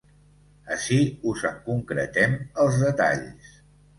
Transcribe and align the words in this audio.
Ací 0.75 0.97
us 1.33 1.43
en 1.51 1.59
concretem 1.67 2.35
els 2.65 2.79
detalls. 2.87 3.55